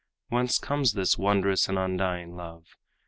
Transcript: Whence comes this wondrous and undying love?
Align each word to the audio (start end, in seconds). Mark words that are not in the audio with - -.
Whence 0.29 0.57
comes 0.57 0.93
this 0.93 1.15
wondrous 1.19 1.69
and 1.69 1.77
undying 1.77 2.35
love? 2.35 2.65